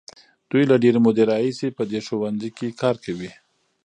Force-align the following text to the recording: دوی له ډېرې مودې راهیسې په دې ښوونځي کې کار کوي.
دوی 0.51 0.63
له 0.71 0.75
ډېرې 0.83 0.99
مودې 1.05 1.23
راهیسې 1.31 1.67
په 1.77 1.83
دې 1.89 1.99
ښوونځي 2.05 2.49
کې 2.57 2.77
کار 2.81 2.95
کوي. 3.05 3.31